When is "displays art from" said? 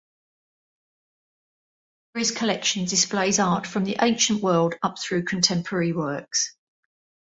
2.85-3.85